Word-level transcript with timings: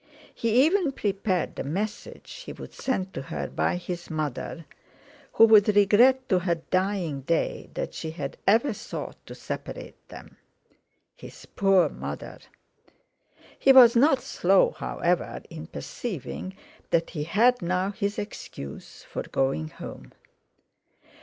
He 0.33 0.65
even 0.65 0.93
prepared 0.93 1.55
the 1.55 1.63
message 1.63 2.31
he 2.47 2.53
would 2.53 2.73
send 2.73 3.13
to 3.13 3.21
her 3.21 3.45
by 3.47 3.75
his 3.75 4.09
mother—who 4.09 5.45
would 5.45 5.75
regret 5.75 6.27
to 6.27 6.39
her 6.39 6.55
dying 6.55 7.21
day 7.21 7.69
that 7.75 7.93
she 7.93 8.09
had 8.09 8.35
ever 8.47 8.73
sought 8.73 9.23
to 9.27 9.35
separate 9.35 10.07
them—his 10.09 11.45
poor 11.55 11.87
mother! 11.87 12.39
He 13.59 13.71
was 13.71 13.95
not 13.95 14.23
slow, 14.23 14.71
however, 14.71 15.43
in 15.51 15.67
perceiving 15.67 16.57
that 16.89 17.11
he 17.11 17.23
had 17.25 17.61
now 17.61 17.91
his 17.91 18.17
excuse 18.17 19.03
for 19.03 19.21
going 19.21 19.67
home. 19.69 20.13